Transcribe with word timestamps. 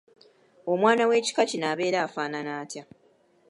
Omwana 0.71 1.03
w'ekika 1.09 1.43
kino 1.49 1.65
abeera 1.73 1.97
afaanana 2.07 2.51
atya? 2.61 2.83